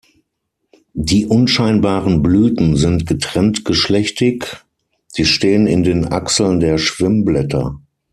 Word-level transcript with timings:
Die 0.95 1.27
unscheinbaren 1.27 2.23
Blüten 2.23 2.75
sind 2.75 3.05
getrenntgeschlechtig; 3.05 4.45
sie 5.05 5.25
stehen 5.25 5.67
in 5.67 5.83
den 5.83 6.11
Achseln 6.11 6.59
der 6.59 6.79
Schwimmblätter. 6.79 7.77